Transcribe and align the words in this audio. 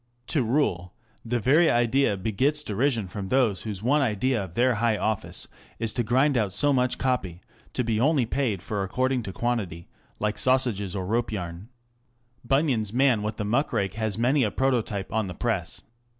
To 0.33 0.41
rule 0.41 0.95
ŌĆö 0.95 1.29
the 1.29 1.39
very 1.39 1.69
idea 1.69 2.17
begets 2.17 2.63
derision 2.63 3.07
from 3.07 3.29
those 3.29 3.61
whose 3.61 3.83
one 3.83 4.01
idea 4.01 4.43
of 4.43 4.55
their 4.55 4.73
high 4.81 4.97
office 4.97 5.47
is 5.77 5.93
to 5.93 6.03
grind 6.03 6.35
out 6.35 6.51
so 6.51 6.73
much 6.73 6.97
copy, 6.97 7.39
to 7.73 7.83
be 7.83 7.99
only 7.99 8.25
paid 8.25 8.63
for 8.63 8.81
according 8.83 9.21
to 9.21 9.31
quantity, 9.31 9.89
like 10.17 10.39
sausages 10.39 10.95
or 10.95 11.05
rope 11.05 11.31
yarn. 11.31 11.69
Bunyan's 12.43 12.91
man 12.91 13.21
with 13.21 13.37
the 13.37 13.45
muck 13.45 13.71
rake 13.71 13.93
has 13.93 14.17
many 14.17 14.41
a 14.41 14.49
prototype 14.49 15.13
on 15.13 15.27
the 15.27 15.35
press. 15.35 15.83